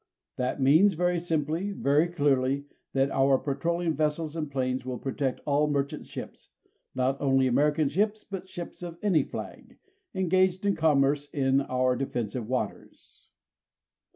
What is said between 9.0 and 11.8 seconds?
any flag engaged in commerce in